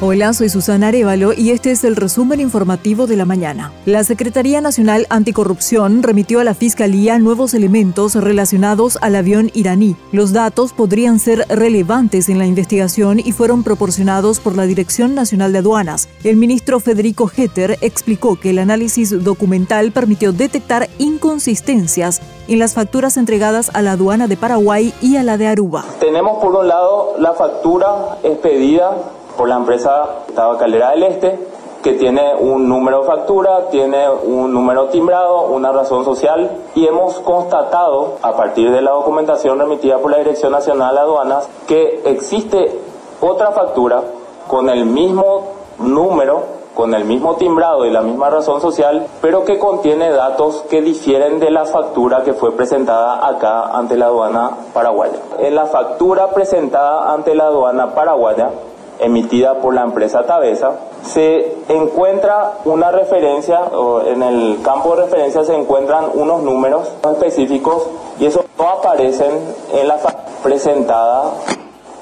[0.00, 3.72] Hola, soy Susana Arevalo y este es el resumen informativo de la mañana.
[3.86, 9.94] La Secretaría Nacional Anticorrupción remitió a la Fiscalía nuevos elementos relacionados al avión iraní.
[10.10, 15.52] Los datos podrían ser relevantes en la investigación y fueron proporcionados por la Dirección Nacional
[15.52, 16.08] de Aduanas.
[16.24, 23.16] El ministro Federico Hetter explicó que el análisis documental permitió detectar inconsistencias en las facturas
[23.16, 25.84] entregadas a la aduana de Paraguay y a la de Aruba.
[26.00, 28.90] Tenemos por un lado la factura expedida
[29.36, 31.38] por la empresa Tabacalera del Este,
[31.82, 37.20] que tiene un número de factura, tiene un número timbrado, una razón social y hemos
[37.20, 42.80] constatado a partir de la documentación remitida por la Dirección Nacional de Aduanas que existe
[43.20, 44.02] otra factura
[44.48, 49.58] con el mismo número con el mismo timbrado y la misma razón social, pero que
[49.58, 55.18] contiene datos que difieren de la factura que fue presentada acá ante la aduana paraguaya.
[55.38, 58.50] En la factura presentada ante la aduana paraguaya,
[58.98, 65.44] emitida por la empresa Tabesa, se encuentra una referencia, o en el campo de referencia
[65.44, 67.86] se encuentran unos números específicos
[68.18, 69.32] y eso no aparecen
[69.72, 69.98] en la
[70.42, 71.32] presentada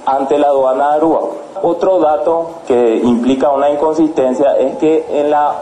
[0.07, 1.21] ante la aduana de Aruba.
[1.62, 5.55] Otro dato que implica una inconsistencia es que en la,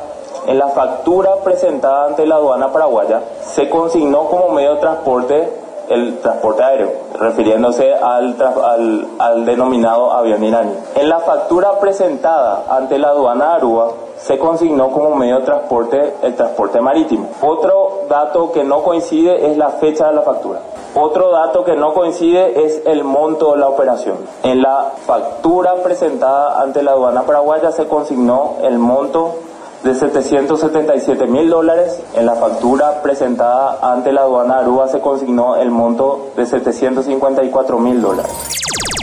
[0.47, 5.59] en la factura presentada ante la aduana paraguaya se consignó como medio de transporte
[5.91, 10.72] el transporte aéreo, refiriéndose al, denominado avión iraní.
[10.94, 16.14] En la factura presentada ante la aduana de Aruba se consignó como medio de transporte
[16.22, 17.28] el transporte marítimo.
[17.42, 20.60] Otro dato que no coincide es la fecha de la factura.
[20.94, 24.16] Otro dato que no coincide es el monto de la operación.
[24.42, 29.34] En la factura presentada ante la aduana paraguaya se consignó el monto
[29.83, 32.00] de 777 mil dólares.
[32.14, 38.00] En la factura presentada ante la aduana Aruba se consignó el monto de 754 mil
[38.00, 38.33] dólares.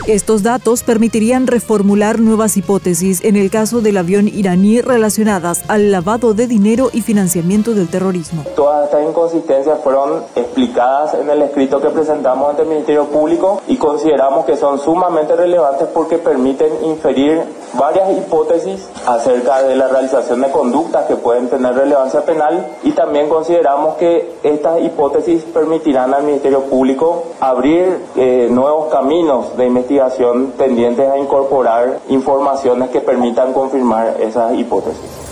[0.07, 6.33] Estos datos permitirían reformular nuevas hipótesis en el caso del avión iraní relacionadas al lavado
[6.33, 8.45] de dinero y financiamiento del terrorismo.
[8.55, 13.75] Todas estas inconsistencias fueron explicadas en el escrito que presentamos ante el Ministerio Público y
[13.75, 17.41] consideramos que son sumamente relevantes porque permiten inferir
[17.73, 23.27] varias hipótesis acerca de la realización de conductas que pueden tener relevancia penal y también
[23.27, 31.07] consideramos que estas hipótesis permitirán al Ministerio Público abrir eh, nuevos caminos de investigación tendientes
[31.09, 35.26] a incorporar informaciones que permitan confirmar esas hipótesis.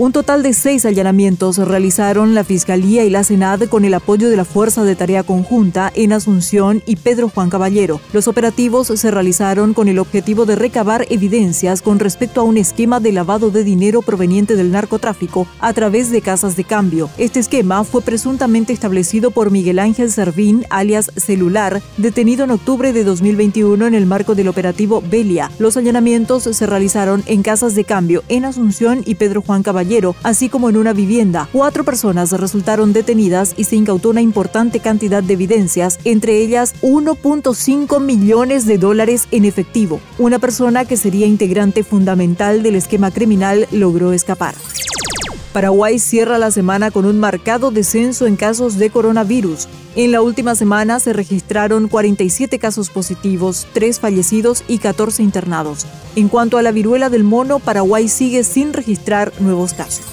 [0.00, 4.36] Un total de seis allanamientos realizaron la Fiscalía y la Senad con el apoyo de
[4.38, 8.00] la Fuerza de Tarea Conjunta en Asunción y Pedro Juan Caballero.
[8.14, 12.98] Los operativos se realizaron con el objetivo de recabar evidencias con respecto a un esquema
[12.98, 17.10] de lavado de dinero proveniente del narcotráfico a través de casas de cambio.
[17.18, 23.04] Este esquema fue presuntamente establecido por Miguel Ángel Servín, alias Celular, detenido en octubre de
[23.04, 25.50] 2021 en el marco del operativo Belia.
[25.58, 29.62] Los allanamientos se realizaron en casas de cambio en Asunción y Pedro Juan
[30.22, 31.48] Así como en una vivienda.
[31.52, 38.00] Cuatro personas resultaron detenidas y se incautó una importante cantidad de evidencias, entre ellas 1.5
[38.00, 40.00] millones de dólares en efectivo.
[40.18, 44.54] Una persona que sería integrante fundamental del esquema criminal logró escapar.
[45.52, 49.66] Paraguay cierra la semana con un marcado descenso en casos de coronavirus.
[49.96, 55.86] En la última semana se registraron 47 casos positivos, 3 fallecidos y 14 internados.
[56.14, 60.04] En cuanto a la viruela del mono, Paraguay sigue sin registrar nuevos casos.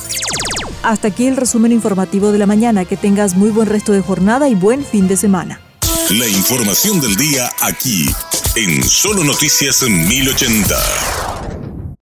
[0.81, 2.85] Hasta aquí el resumen informativo de la mañana.
[2.85, 5.61] Que tengas muy buen resto de jornada y buen fin de semana.
[6.11, 8.09] La información del día aquí,
[8.55, 11.26] en Solo Noticias 1080.